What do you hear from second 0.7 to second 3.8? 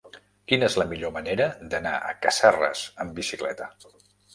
la millor manera d'anar a Casserres amb bicicleta?